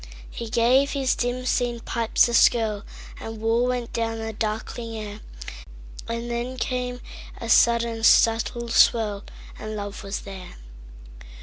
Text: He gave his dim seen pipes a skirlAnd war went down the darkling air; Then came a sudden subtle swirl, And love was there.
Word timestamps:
He 0.31 0.49
gave 0.49 0.93
his 0.93 1.13
dim 1.13 1.45
seen 1.45 1.79
pipes 1.79 2.27
a 2.27 2.31
skirlAnd 2.31 3.37
war 3.37 3.67
went 3.67 3.93
down 3.93 4.17
the 4.17 4.33
darkling 4.33 4.95
air; 4.97 5.19
Then 6.07 6.57
came 6.57 7.01
a 7.39 7.47
sudden 7.47 8.03
subtle 8.03 8.69
swirl, 8.69 9.23
And 9.59 9.75
love 9.75 10.01
was 10.03 10.21
there. 10.21 10.55